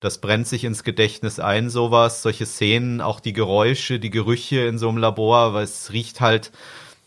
[0.00, 4.78] Das brennt sich ins Gedächtnis ein, sowas, solche Szenen, auch die Geräusche, die Gerüche in
[4.78, 6.52] so einem Labor, weil es riecht halt,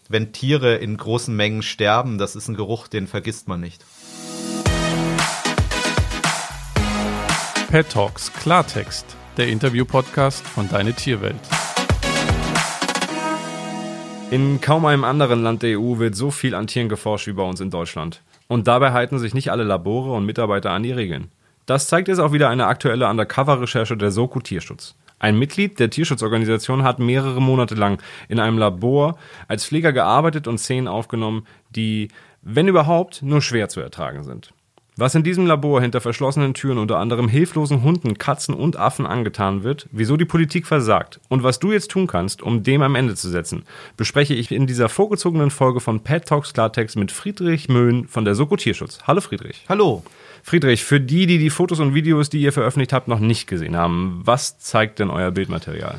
[0.10, 3.84] wenn Tiere in großen Mengen sterben, das ist ein Geruch, den vergisst man nicht.
[7.70, 9.08] Pet Talks Klartext,
[9.38, 11.42] der Interview-Podcast von Deine Tierwelt.
[14.30, 17.42] In kaum einem anderen Land der EU wird so viel an Tieren geforscht wie bei
[17.42, 18.22] uns in Deutschland.
[18.48, 21.32] Und dabei halten sich nicht alle Labore und Mitarbeiter an die Regeln.
[21.66, 24.96] Das zeigt jetzt auch wieder eine aktuelle Undercover-Recherche der Soko Tierschutz.
[25.20, 30.58] Ein Mitglied der Tierschutzorganisation hat mehrere Monate lang in einem Labor als Pfleger gearbeitet und
[30.58, 32.10] Szenen aufgenommen, die,
[32.42, 34.54] wenn überhaupt, nur schwer zu ertragen sind.
[34.96, 39.64] Was in diesem Labor hinter verschlossenen Türen unter anderem hilflosen Hunden, Katzen und Affen angetan
[39.64, 43.16] wird, wieso die Politik versagt und was du jetzt tun kannst, um dem am Ende
[43.16, 43.64] zu setzen,
[43.98, 48.36] bespreche ich in dieser vorgezogenen Folge von Pet Talks Klartext mit Friedrich Möhn von der
[48.36, 49.00] Soko Tierschutz.
[49.08, 49.66] Hallo Friedrich.
[49.68, 50.04] Hallo.
[50.44, 53.76] Friedrich, für die, die die Fotos und Videos, die ihr veröffentlicht habt, noch nicht gesehen
[53.76, 55.98] haben, was zeigt denn euer Bildmaterial?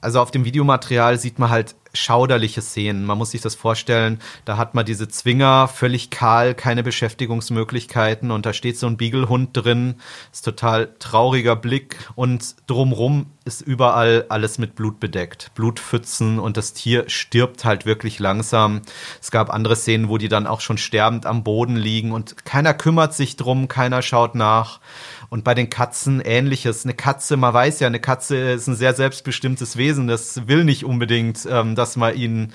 [0.00, 3.04] Also auf dem Videomaterial sieht man halt schauderliche Szenen.
[3.04, 8.46] Man muss sich das vorstellen, da hat man diese Zwinger völlig kahl, keine Beschäftigungsmöglichkeiten und
[8.46, 9.96] da steht so ein Beaglehund drin,
[10.32, 16.72] ist total trauriger Blick und drumrum ist überall alles mit Blut bedeckt, Blutpfützen und das
[16.72, 18.82] Tier stirbt halt wirklich langsam.
[19.22, 22.74] Es gab andere Szenen, wo die dann auch schon sterbend am Boden liegen und keiner
[22.74, 24.80] kümmert sich drum, keiner schaut nach.
[25.28, 26.84] Und bei den Katzen ähnliches.
[26.84, 30.06] Eine Katze, man weiß ja, eine Katze ist ein sehr selbstbestimmtes Wesen.
[30.06, 32.52] Das will nicht unbedingt, ähm, dass man ihnen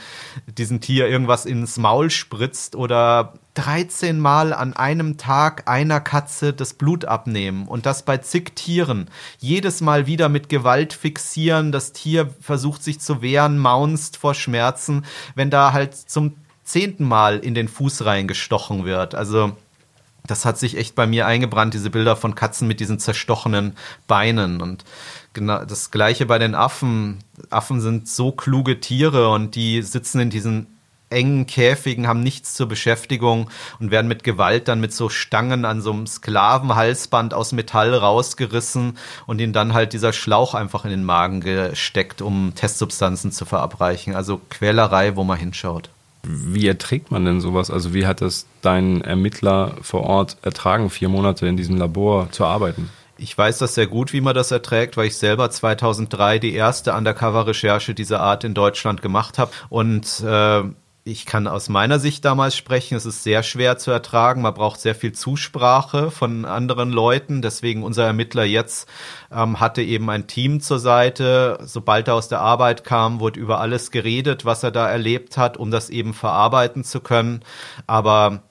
[0.57, 6.73] diesem Tier irgendwas ins Maul spritzt oder 13 Mal an einem Tag einer Katze das
[6.73, 9.09] Blut abnehmen und das bei zig Tieren.
[9.39, 11.71] Jedes Mal wieder mit Gewalt fixieren.
[11.71, 17.39] Das Tier versucht sich zu wehren, maunst vor Schmerzen, wenn da halt zum zehnten Mal
[17.39, 19.15] in den Fuß reingestochen wird.
[19.15, 19.55] Also
[20.25, 23.75] das hat sich echt bei mir eingebrannt, diese Bilder von Katzen mit diesen zerstochenen
[24.07, 24.61] Beinen.
[24.61, 24.85] Und
[25.33, 27.19] genau das gleiche bei den Affen.
[27.49, 30.67] Affen sind so kluge Tiere und die sitzen in diesen
[31.11, 33.49] engen Käfigen, haben nichts zur Beschäftigung
[33.79, 38.97] und werden mit Gewalt dann mit so Stangen an so einem Sklavenhalsband aus Metall rausgerissen
[39.27, 44.15] und ihnen dann halt dieser Schlauch einfach in den Magen gesteckt, um Testsubstanzen zu verabreichen.
[44.15, 45.89] Also Quälerei, wo man hinschaut.
[46.23, 47.71] Wie erträgt man denn sowas?
[47.71, 52.45] Also wie hat das dein Ermittler vor Ort ertragen, vier Monate in diesem Labor zu
[52.45, 52.89] arbeiten?
[53.17, 56.93] Ich weiß das sehr gut, wie man das erträgt, weil ich selber 2003 die erste
[56.93, 59.51] Undercover-Recherche dieser Art in Deutschland gemacht habe.
[59.69, 60.63] Und äh,
[61.03, 64.43] ich kann aus meiner Sicht damals sprechen, es ist sehr schwer zu ertragen.
[64.43, 67.41] Man braucht sehr viel Zusprache von anderen Leuten.
[67.41, 68.87] Deswegen unser Ermittler jetzt
[69.31, 71.57] ähm, hatte eben ein Team zur Seite.
[71.63, 75.57] Sobald er aus der Arbeit kam, wurde über alles geredet, was er da erlebt hat,
[75.57, 77.43] um das eben verarbeiten zu können.
[77.87, 78.43] Aber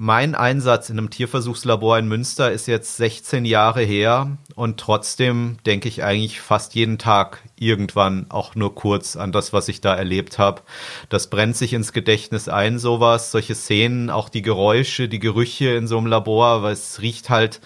[0.00, 5.88] mein Einsatz in einem Tierversuchslabor in Münster ist jetzt 16 Jahre her und trotzdem denke
[5.88, 10.38] ich eigentlich fast jeden Tag irgendwann auch nur kurz an das, was ich da erlebt
[10.38, 10.62] habe.
[11.08, 15.88] Das brennt sich ins Gedächtnis ein, sowas, solche Szenen, auch die Geräusche, die Gerüche in
[15.88, 17.60] so einem Labor, weil es riecht halt,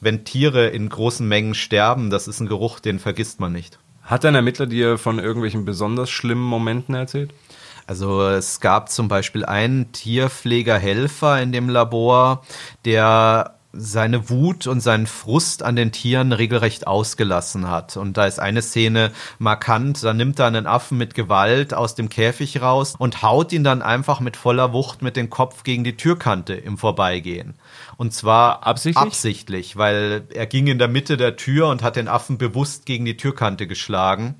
[0.00, 3.80] wenn Tiere in großen Mengen sterben, das ist ein Geruch, den vergisst man nicht.
[4.04, 7.34] Hat dein Ermittler dir von irgendwelchen besonders schlimmen Momenten erzählt?
[7.86, 12.42] Also es gab zum Beispiel einen Tierpflegerhelfer in dem Labor,
[12.84, 17.96] der seine Wut und seinen Frust an den Tieren regelrecht ausgelassen hat.
[17.96, 22.08] Und da ist eine Szene markant, da nimmt er einen Affen mit Gewalt aus dem
[22.08, 25.96] Käfig raus und haut ihn dann einfach mit voller Wucht mit dem Kopf gegen die
[25.96, 27.54] Türkante im Vorbeigehen.
[27.96, 29.06] Und zwar absichtlich?
[29.06, 33.04] absichtlich, weil er ging in der Mitte der Tür und hat den Affen bewusst gegen
[33.04, 34.36] die Türkante geschlagen.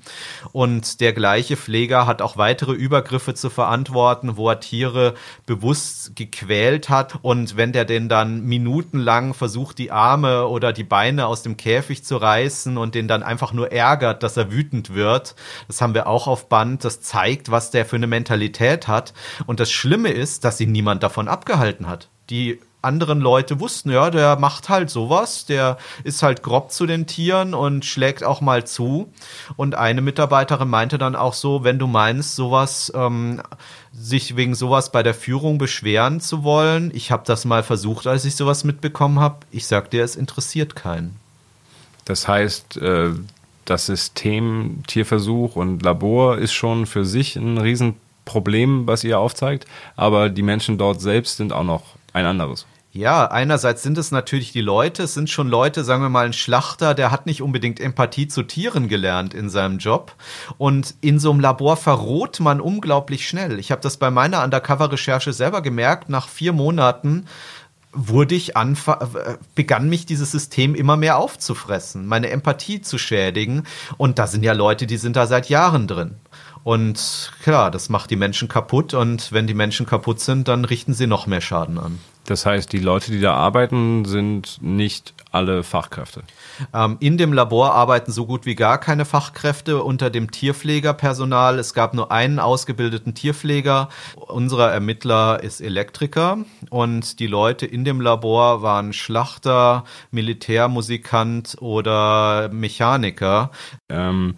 [0.51, 5.13] Und der gleiche Pfleger hat auch weitere Übergriffe zu verantworten, wo er Tiere
[5.45, 7.19] bewusst gequält hat.
[7.21, 12.03] Und wenn der den dann minutenlang versucht, die Arme oder die Beine aus dem Käfig
[12.03, 15.35] zu reißen und den dann einfach nur ärgert, dass er wütend wird,
[15.67, 16.83] das haben wir auch auf Band.
[16.83, 19.13] Das zeigt, was der für eine Mentalität hat.
[19.45, 22.09] Und das Schlimme ist, dass ihn niemand davon abgehalten hat.
[22.29, 27.07] Die anderen Leute wussten, ja, der macht halt sowas, der ist halt grob zu den
[27.07, 29.11] Tieren und schlägt auch mal zu.
[29.57, 33.41] Und eine Mitarbeiterin meinte dann auch so, wenn du meinst, sowas, ähm,
[33.91, 38.25] sich wegen sowas bei der Führung beschweren zu wollen, ich habe das mal versucht, als
[38.25, 41.17] ich sowas mitbekommen habe, ich sag dir, es interessiert keinen.
[42.05, 43.11] Das heißt, äh,
[43.65, 49.65] das System Tierversuch und Labor ist schon für sich ein Riesenproblem, was ihr aufzeigt,
[49.95, 51.83] aber die Menschen dort selbst sind auch noch
[52.13, 52.67] ein anderes.
[52.95, 56.31] Ja, einerseits sind es natürlich die Leute, es sind schon Leute, sagen wir mal, ein
[56.31, 60.15] Schlachter, der hat nicht unbedingt Empathie zu Tieren gelernt in seinem Job.
[60.57, 63.59] Und in so einem Labor verroht man unglaublich schnell.
[63.59, 67.25] Ich habe das bei meiner Undercover-Recherche selber gemerkt, nach vier Monaten
[67.91, 68.53] wurde ich
[69.55, 73.63] begann mich dieses System immer mehr aufzufressen, meine Empathie zu schädigen.
[73.97, 76.15] Und da sind ja Leute, die sind da seit Jahren drin.
[76.63, 78.93] Und klar, das macht die Menschen kaputt.
[78.93, 81.99] Und wenn die Menschen kaputt sind, dann richten sie noch mehr Schaden an.
[82.25, 86.23] Das heißt, die Leute, die da arbeiten, sind nicht alle Fachkräfte.
[86.73, 91.59] Ähm, in dem Labor arbeiten so gut wie gar keine Fachkräfte unter dem Tierpflegerpersonal.
[91.59, 93.89] Es gab nur einen ausgebildeten Tierpfleger.
[94.15, 96.39] Unser Ermittler ist Elektriker
[96.69, 103.51] und die Leute in dem Labor waren Schlachter, Militärmusikant oder Mechaniker.
[103.89, 104.35] Ähm,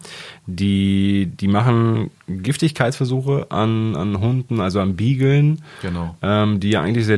[0.48, 6.18] die, die machen Giftigkeitsversuche an, an Hunden, also an Beageln, genau.
[6.22, 7.18] ähm, die ja eigentlich sehr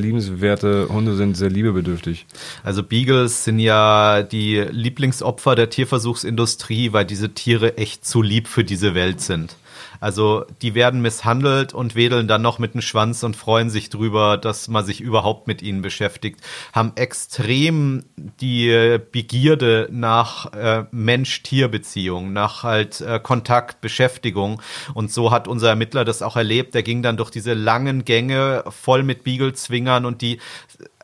[0.60, 2.26] liebenswerte Hunde sind, sehr liebebedürftig.
[2.64, 8.64] Also Beagles sind ja die Lieblingsopfer der Tierversuchsindustrie, weil diese Tiere echt zu lieb für
[8.64, 9.56] diese Welt sind.
[10.00, 14.38] Also die werden misshandelt und wedeln dann noch mit dem Schwanz und freuen sich drüber,
[14.38, 16.42] dass man sich überhaupt mit ihnen beschäftigt,
[16.74, 24.62] haben extrem die Begierde nach äh, Mensch-Tier-Beziehung, nach halt äh, Kontakt, Beschäftigung.
[24.94, 26.74] Und so hat unser Ermittler das auch erlebt.
[26.76, 30.40] Der ging dann durch diese langen Gänge voll mit Beagle-Zwingern und die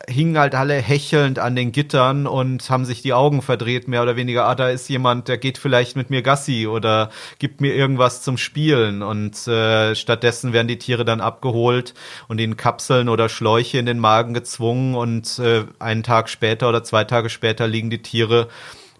[0.08, 4.16] hingen halt alle hechelnd an den Gittern und haben sich die Augen verdreht, mehr oder
[4.16, 4.46] weniger.
[4.46, 8.38] Ah, da ist jemand, der geht vielleicht mit mir Gassi oder gibt mir irgendwas zum
[8.38, 9.02] Spielen.
[9.02, 11.94] Und äh, stattdessen werden die Tiere dann abgeholt
[12.28, 14.94] und in Kapseln oder Schläuche in den Magen gezwungen.
[14.94, 18.48] Und äh, einen Tag später oder zwei Tage später liegen die Tiere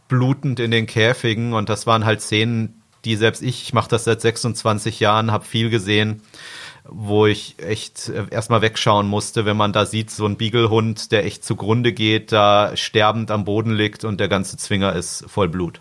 [0.09, 1.53] blutend in den Käfigen.
[1.53, 5.45] Und das waren halt Szenen, die selbst ich, ich mache das seit 26 Jahren, habe
[5.45, 6.23] viel gesehen
[6.89, 11.25] wo ich echt äh, erstmal wegschauen musste, wenn man da sieht, so ein Beaglehund, der
[11.25, 15.81] echt zugrunde geht, da sterbend am Boden liegt und der ganze Zwinger ist voll Blut.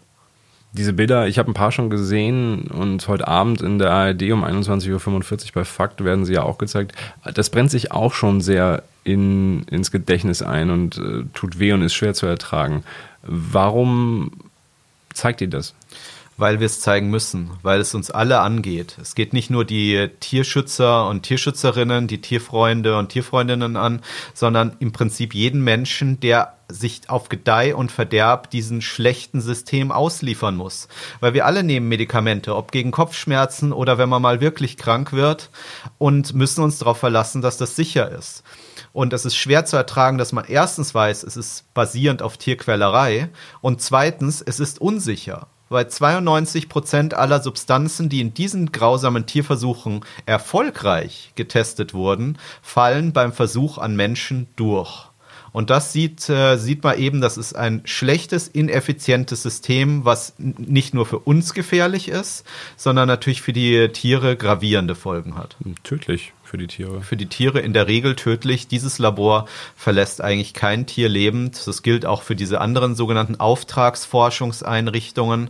[0.73, 4.43] Diese Bilder, ich habe ein paar schon gesehen und heute Abend in der ARD um
[4.43, 6.93] 21.45 Uhr bei Fakt werden sie ja auch gezeigt.
[7.33, 11.81] Das brennt sich auch schon sehr in, ins Gedächtnis ein und äh, tut weh und
[11.81, 12.83] ist schwer zu ertragen.
[13.23, 14.31] Warum
[15.13, 15.75] zeigt ihr das?
[16.37, 18.97] Weil wir es zeigen müssen, weil es uns alle angeht.
[19.01, 24.01] Es geht nicht nur die Tierschützer und Tierschützerinnen, die Tierfreunde und Tierfreundinnen an,
[24.33, 30.55] sondern im Prinzip jeden Menschen, der sich auf Gedeih und Verderb diesen schlechten System ausliefern
[30.55, 30.87] muss.
[31.19, 35.51] Weil wir alle nehmen Medikamente, ob gegen Kopfschmerzen oder wenn man mal wirklich krank wird
[35.99, 38.43] und müssen uns darauf verlassen, dass das sicher ist.
[38.93, 43.29] Und es ist schwer zu ertragen, dass man erstens weiß, es ist basierend auf Tierquälerei
[43.61, 50.01] und zweitens, es ist unsicher weil 92 Prozent aller Substanzen, die in diesen grausamen Tierversuchen
[50.25, 55.09] erfolgreich getestet wurden, fallen beim Versuch an Menschen durch.
[55.51, 60.93] Und das sieht, äh, sieht man eben, das ist ein schlechtes, ineffizientes System, was nicht
[60.93, 62.43] nur für uns gefährlich ist,
[62.75, 65.55] sondern natürlich für die Tiere gravierende Folgen hat.
[65.83, 67.01] Tödlich für die Tiere.
[67.01, 68.67] Für die Tiere in der Regel tödlich.
[68.67, 71.67] Dieses Labor verlässt eigentlich kein Tier lebend.
[71.67, 75.49] Das gilt auch für diese anderen sogenannten Auftragsforschungseinrichtungen.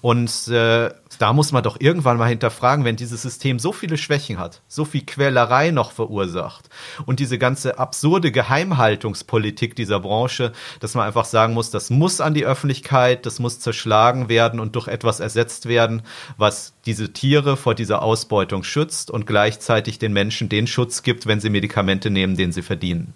[0.00, 4.38] Und äh, da muss man doch irgendwann mal hinterfragen, wenn dieses System so viele Schwächen
[4.38, 6.68] hat, so viel Quälerei noch verursacht
[7.06, 12.34] und diese ganze absurde Geheimhaltungspolitik dieser Branche, dass man einfach sagen muss, das muss an
[12.34, 16.02] die Öffentlichkeit, das muss zerschlagen werden und durch etwas ersetzt werden,
[16.36, 21.40] was diese Tiere vor dieser Ausbeutung schützt und gleichzeitig den Menschen den Schutz gibt, wenn
[21.40, 23.14] sie Medikamente nehmen, den sie verdienen.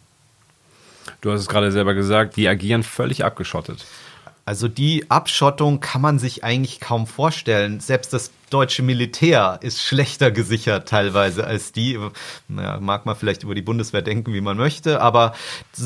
[1.21, 3.85] Du hast es gerade selber gesagt, die agieren völlig abgeschottet.
[4.47, 7.79] Also die Abschottung kann man sich eigentlich kaum vorstellen.
[7.79, 11.99] Selbst das deutsche Militär ist schlechter gesichert teilweise als die.
[12.49, 15.35] Naja, mag man vielleicht über die Bundeswehr denken, wie man möchte, aber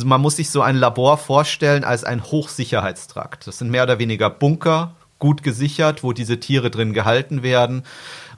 [0.04, 3.46] man muss sich so ein Labor vorstellen als ein Hochsicherheitstrakt.
[3.46, 7.82] Das sind mehr oder weniger Bunker, gut gesichert, wo diese Tiere drin gehalten werden.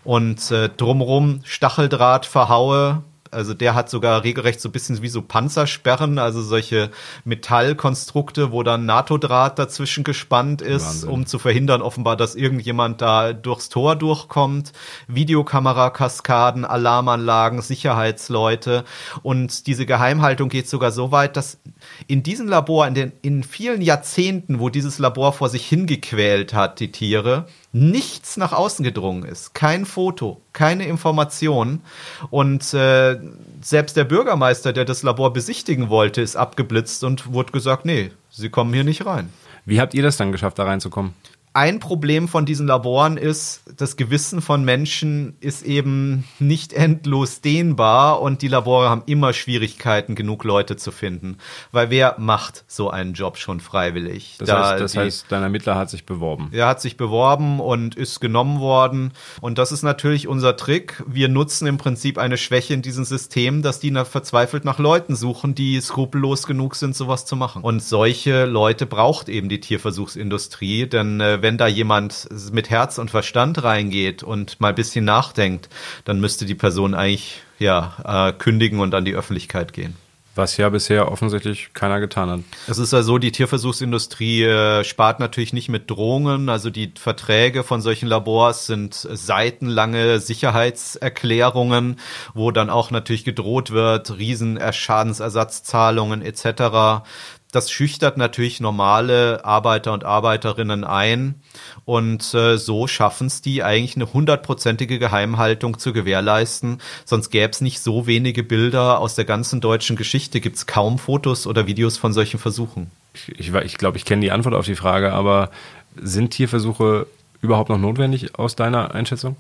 [0.07, 5.21] Und äh, drumrum Stacheldraht, Verhaue, also der hat sogar regelrecht so ein bisschen wie so
[5.21, 6.91] Panzersperren, also solche
[7.25, 11.09] Metallkonstrukte, wo dann NATO-Draht dazwischen gespannt ist, Wahnsinn.
[11.11, 14.73] um zu verhindern offenbar, dass irgendjemand da durchs Tor durchkommt.
[15.09, 18.85] Videokamerakaskaden, Alarmanlagen, Sicherheitsleute.
[19.23, 21.59] Und diese Geheimhaltung geht sogar so weit, dass
[22.07, 26.81] in diesem Labor, in den in vielen Jahrzehnten, wo dieses Labor vor sich hingequält hat,
[26.81, 27.47] die Tiere,
[27.77, 29.55] nichts nach außen gedrungen ist.
[29.55, 31.83] Kein Foto, keine Information.
[32.31, 33.19] Und äh,
[33.61, 38.49] selbst der Bürgermeister, der das Labor besichtigen wollte, ist abgeblitzt und wurde gesagt, nee, Sie
[38.49, 39.31] kommen hier nicht rein.
[39.67, 41.15] Wie habt ihr das dann geschafft, da reinzukommen?
[41.57, 48.21] Ein Problem von diesen Laboren ist, das Gewissen von Menschen ist eben nicht endlos dehnbar
[48.21, 51.39] und die Labore haben immer Schwierigkeiten, genug Leute zu finden.
[51.73, 54.37] Weil wer macht so einen Job schon freiwillig?
[54.39, 56.51] Das, da heißt, das die, heißt, dein Ermittler hat sich beworben.
[56.53, 59.15] Er hat sich beworben und ist genommen worden.
[59.41, 61.03] Und das ist natürlich unser Trick.
[61.07, 65.55] Wir nutzen im Prinzip eine Schwäche in diesem System, dass die verzweifelt nach Leuten suchen,
[65.55, 67.63] die skrupellos genug sind, sowas zu machen.
[67.63, 73.09] Und solche Leute braucht eben die Tierversuchsindustrie, denn äh, wenn da jemand mit Herz und
[73.09, 75.69] Verstand reingeht und mal ein bisschen nachdenkt,
[76.05, 79.95] dann müsste die Person eigentlich ja, äh, kündigen und an die Öffentlichkeit gehen.
[80.35, 82.41] Was ja bisher offensichtlich keiner getan hat.
[82.67, 86.49] Es ist ja so, die Tierversuchsindustrie äh, spart natürlich nicht mit Drohungen.
[86.49, 92.01] Also die Verträge von solchen Labors sind seitenlange Sicherheitserklärungen,
[92.35, 97.05] wo dann auch natürlich gedroht wird, riesen Schadensersatzzahlungen etc
[97.53, 101.37] das schüchtert natürlich normale Arbeiter und Arbeiterinnen ein.
[101.85, 106.79] Und äh, so schaffen es die eigentlich eine hundertprozentige Geheimhaltung zu gewährleisten.
[107.05, 110.41] Sonst gäbe es nicht so wenige Bilder aus der ganzen deutschen Geschichte.
[110.41, 112.91] Gibt es kaum Fotos oder Videos von solchen Versuchen.
[113.39, 115.51] Ich glaube, ich, glaub, ich kenne die Antwort auf die Frage, aber
[115.97, 117.07] sind Tierversuche
[117.41, 119.37] überhaupt noch notwendig aus deiner Einschätzung?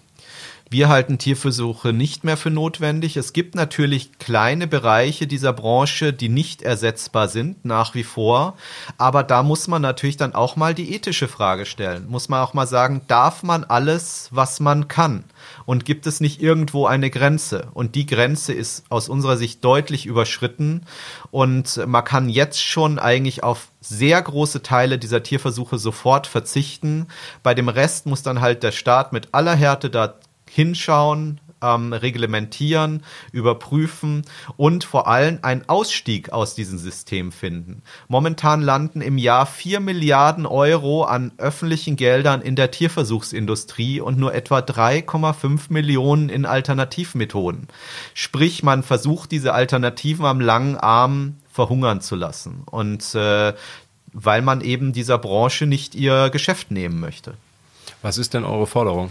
[0.68, 3.16] Wir halten Tierversuche nicht mehr für notwendig.
[3.16, 8.56] Es gibt natürlich kleine Bereiche dieser Branche, die nicht ersetzbar sind, nach wie vor.
[8.98, 12.08] Aber da muss man natürlich dann auch mal die ethische Frage stellen.
[12.08, 15.22] Muss man auch mal sagen, darf man alles, was man kann?
[15.66, 17.68] Und gibt es nicht irgendwo eine Grenze?
[17.72, 20.84] Und die Grenze ist aus unserer Sicht deutlich überschritten.
[21.30, 27.06] Und man kann jetzt schon eigentlich auf sehr große Teile dieser Tierversuche sofort verzichten.
[27.44, 30.16] Bei dem Rest muss dann halt der Staat mit aller Härte da
[30.56, 34.22] hinschauen, ähm, reglementieren, überprüfen
[34.56, 37.82] und vor allem einen Ausstieg aus diesem System finden.
[38.08, 44.34] Momentan landen im Jahr 4 Milliarden Euro an öffentlichen Geldern in der Tierversuchsindustrie und nur
[44.34, 47.68] etwa 3,5 Millionen in Alternativmethoden.
[48.14, 52.62] Sprich, man versucht diese Alternativen am langen Arm verhungern zu lassen.
[52.64, 53.52] Und äh,
[54.18, 57.34] weil man eben dieser Branche nicht ihr Geschäft nehmen möchte.
[58.00, 59.10] Was ist denn eure Forderung?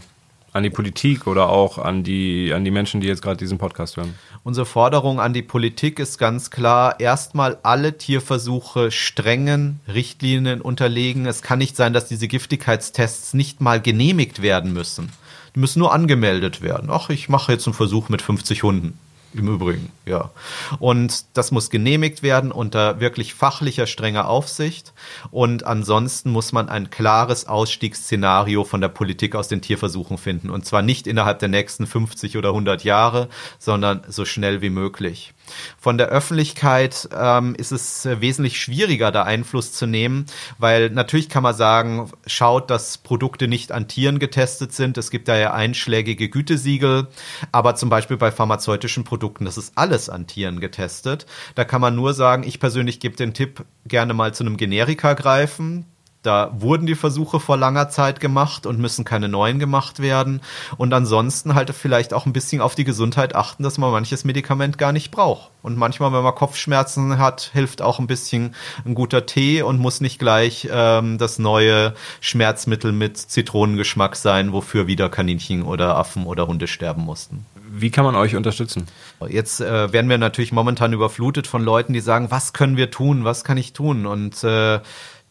[0.56, 3.98] An die Politik oder auch an die, an die Menschen, die jetzt gerade diesen Podcast
[3.98, 4.16] hören?
[4.46, 11.26] Unsere Forderung an die Politik ist ganz klar, erstmal alle Tierversuche strengen Richtlinien unterlegen.
[11.26, 15.10] Es kann nicht sein, dass diese Giftigkeitstests nicht mal genehmigt werden müssen.
[15.56, 16.90] Die müssen nur angemeldet werden.
[16.90, 18.98] Ach, ich mache jetzt einen Versuch mit 50 Hunden.
[19.36, 20.32] Im Übrigen, ja.
[20.80, 24.94] Und das muss genehmigt werden unter wirklich fachlicher, strenger Aufsicht.
[25.30, 30.50] Und ansonsten muss man ein klares Ausstiegsszenario von der Politik aus den Tierversuchen finden.
[30.50, 33.28] Und zwar nicht innerhalb der nächsten 50 oder 100 Jahre,
[33.60, 35.34] sondern so schnell wie möglich.
[35.78, 40.26] Von der Öffentlichkeit ähm, ist es äh, wesentlich schwieriger, da Einfluss zu nehmen,
[40.58, 44.98] weil natürlich kann man sagen, schaut, dass Produkte nicht an Tieren getestet sind.
[44.98, 47.08] Es gibt da ja einschlägige Gütesiegel,
[47.52, 51.26] aber zum Beispiel bei pharmazeutischen Produkten, das ist alles an Tieren getestet.
[51.56, 55.14] Da kann man nur sagen, ich persönlich gebe den Tipp, gerne mal zu einem Generika
[55.14, 55.86] greifen
[56.26, 60.42] da wurden die Versuche vor langer Zeit gemacht und müssen keine neuen gemacht werden.
[60.78, 64.78] Und ansonsten halt vielleicht auch ein bisschen auf die Gesundheit achten, dass man manches Medikament
[64.78, 65.52] gar nicht braucht.
[65.62, 68.56] Und manchmal, wenn man Kopfschmerzen hat, hilft auch ein bisschen
[68.86, 74.88] ein guter Tee und muss nicht gleich ähm, das neue Schmerzmittel mit Zitronengeschmack sein, wofür
[74.88, 77.46] wieder Kaninchen oder Affen oder Hunde sterben mussten.
[77.78, 78.88] Wie kann man euch unterstützen?
[79.28, 83.26] Jetzt äh, werden wir natürlich momentan überflutet von Leuten, die sagen, was können wir tun,
[83.26, 84.06] was kann ich tun?
[84.06, 84.80] Und äh,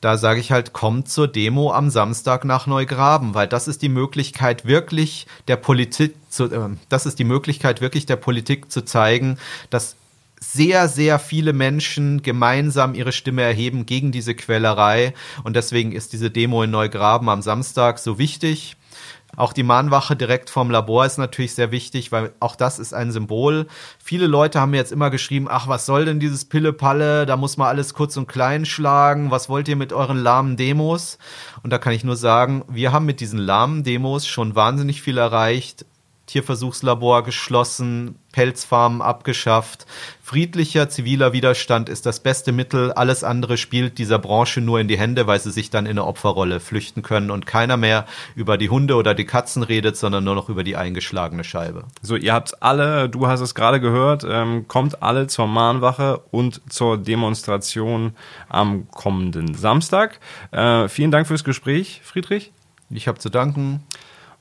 [0.05, 3.89] da sage ich halt, kommt zur Demo am Samstag nach Neugraben, weil das ist die
[3.89, 9.39] Möglichkeit wirklich der Politik zu, äh, das ist die Möglichkeit wirklich der Politik zu zeigen,
[9.71, 9.97] dass
[10.41, 15.15] sehr, sehr viele Menschen gemeinsam ihre Stimme erheben gegen diese Quälerei.
[15.43, 18.77] Und deswegen ist diese Demo in Neugraben am Samstag so wichtig.
[19.37, 23.13] Auch die Mahnwache direkt vom Labor ist natürlich sehr wichtig, weil auch das ist ein
[23.13, 23.67] Symbol.
[24.03, 27.27] Viele Leute haben mir jetzt immer geschrieben, ach, was soll denn dieses Pille-Palle?
[27.27, 29.31] Da muss man alles kurz und klein schlagen.
[29.31, 31.19] Was wollt ihr mit euren lahmen Demos?
[31.63, 35.19] Und da kann ich nur sagen, wir haben mit diesen lahmen Demos schon wahnsinnig viel
[35.19, 35.87] erreicht.
[36.27, 39.87] Tierversuchslabor geschlossen, Pelzfarmen abgeschafft.
[40.23, 42.93] Friedlicher ziviler Widerstand ist das beste Mittel.
[42.93, 46.05] Alles andere spielt dieser Branche nur in die Hände, weil sie sich dann in eine
[46.05, 50.35] Opferrolle flüchten können und keiner mehr über die Hunde oder die Katzen redet, sondern nur
[50.35, 51.85] noch über die eingeschlagene Scheibe.
[52.03, 56.61] So, ihr habt alle, du hast es gerade gehört, ähm, kommt alle zur Mahnwache und
[56.73, 58.17] zur Demonstration
[58.49, 60.21] am kommenden Samstag.
[60.51, 62.53] Äh, vielen Dank fürs Gespräch, Friedrich.
[62.91, 63.85] Ich habe zu danken.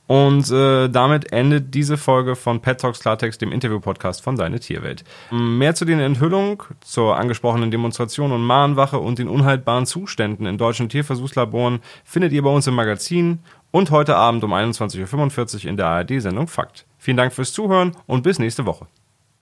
[0.06, 5.04] Und äh, damit endet diese Folge von Pet Talks Klartext, dem Interview-Podcast von Seine Tierwelt.
[5.30, 10.88] Mehr zu den Enthüllungen, zur angesprochenen Demonstration und Mahnwache und den unhaltbaren Zuständen in deutschen
[10.88, 13.38] Tierversuchslaboren findet ihr bei uns im Magazin
[13.70, 16.86] und heute Abend um 21.45 Uhr in der ARD-Sendung Fakt.
[16.98, 18.86] Vielen Dank fürs Zuhören und bis nächste Woche.